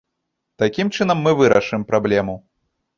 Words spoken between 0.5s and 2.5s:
Такім чынам мы вырашым праблему.